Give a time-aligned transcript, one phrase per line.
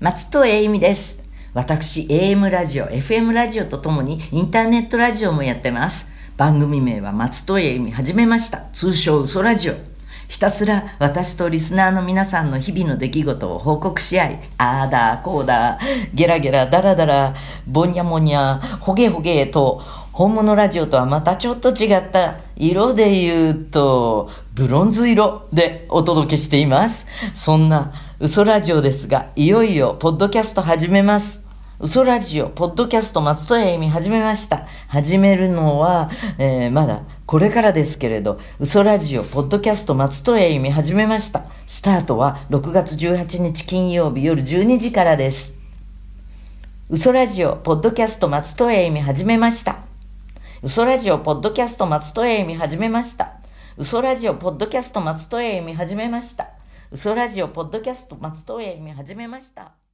[0.00, 1.18] 松戸栄美です。
[1.54, 6.08] 私、AM ラジオ、FM ラジオとともにインターネットラジオもやってます。
[6.36, 8.58] 番組名は松戸栄美始めました。
[8.72, 9.74] 通称嘘ラジオ。
[10.28, 15.80] ひたすら私とリスナーの皆さんの日々の出来事を報告し合い、あーだ、こうだ、
[16.14, 17.34] ゲラゲラ、ダラダラ、
[17.66, 19.82] ぼにゃもにゃ、ほげほげと、
[20.18, 27.06] 本物ラジオとはまたちょっと違った色で言うと、ブロンズ色でお届けしています。
[27.36, 31.40] そんな嘘ラジオですが、いよいよポッドキャスト始めます。
[31.78, 34.66] 嘘ラジオ、ポッドキャスト松戸谷由美始めました。
[34.88, 41.44] 始めるのは、えーまだこれからですけれど、嘘ラジオ、ポッドキャスト松戸谷由美始めました。
[41.68, 45.54] スタートは6月18日金曜日夜12時からです。
[46.90, 49.87] 嘘ラジオ、ポッドキャスト松戸谷由美始めました。
[50.60, 53.36] 嘘ラジオ、ポッドキャスト松戸谷由美始めました。
[53.76, 56.48] 嘘ラジオ、ポッドキャスト松戸谷由美始めました。
[56.90, 59.87] 嘘ラジオ、ポッドキャスト松戸谷由美始めました。